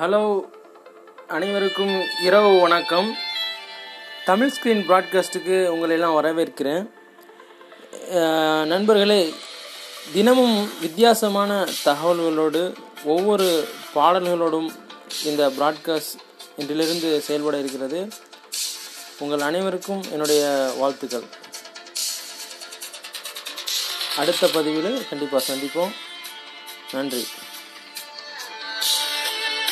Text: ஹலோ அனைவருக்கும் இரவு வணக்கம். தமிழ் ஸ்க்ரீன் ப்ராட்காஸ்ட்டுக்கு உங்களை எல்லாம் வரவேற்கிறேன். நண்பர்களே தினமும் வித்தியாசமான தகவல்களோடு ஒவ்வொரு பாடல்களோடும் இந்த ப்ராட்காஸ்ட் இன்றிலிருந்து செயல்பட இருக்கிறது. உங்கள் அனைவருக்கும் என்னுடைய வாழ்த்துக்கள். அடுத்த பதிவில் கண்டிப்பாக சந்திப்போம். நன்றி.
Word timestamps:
ஹலோ 0.00 0.40
அனைவருக்கும் 1.28 2.04
இரவு 2.22 2.60
வணக்கம். 2.60 3.16
தமிழ் 4.24 4.52
ஸ்க்ரீன் 4.54 4.82
ப்ராட்காஸ்ட்டுக்கு 4.88 5.66
உங்களை 5.68 5.96
எல்லாம் 5.96 6.24
வரவேற்கிறேன். 6.24 6.90
நண்பர்களே 8.64 9.34
தினமும் 10.12 10.78
வித்தியாசமான 10.80 11.68
தகவல்களோடு 11.84 12.74
ஒவ்வொரு 13.04 13.68
பாடல்களோடும் 13.94 14.68
இந்த 15.24 15.48
ப்ராட்காஸ்ட் 15.48 16.18
இன்றிலிருந்து 16.58 17.18
செயல்பட 17.18 17.58
இருக்கிறது. 17.58 18.08
உங்கள் 19.18 19.40
அனைவருக்கும் 19.40 20.02
என்னுடைய 20.10 20.72
வாழ்த்துக்கள். 20.76 21.24
அடுத்த 24.16 24.46
பதிவில் 24.46 25.06
கண்டிப்பாக 25.10 25.52
சந்திப்போம். 25.52 25.94
நன்றி. 26.92 27.26